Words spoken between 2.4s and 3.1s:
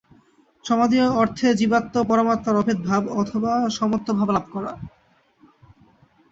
অভেদভাব,